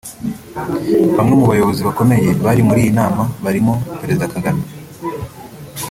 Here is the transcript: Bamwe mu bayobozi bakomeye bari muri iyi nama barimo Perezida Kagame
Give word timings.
Bamwe 1.15 1.33
mu 1.39 1.45
bayobozi 1.51 1.81
bakomeye 1.87 2.29
bari 2.45 2.61
muri 2.67 2.79
iyi 2.83 2.91
nama 2.99 3.23
barimo 3.43 3.73
Perezida 4.01 4.31
Kagame 4.33 4.63